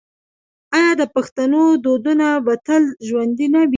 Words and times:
آیا 0.77 0.91
د 1.01 1.03
پښتنو 1.15 1.61
دودونه 1.85 2.27
به 2.45 2.53
تل 2.67 2.83
ژوندي 3.07 3.47
نه 3.53 3.61
وي؟ 3.63 3.69